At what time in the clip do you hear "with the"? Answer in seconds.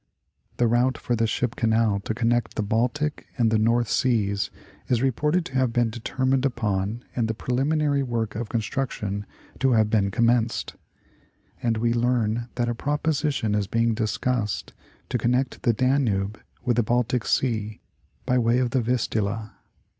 16.65-16.81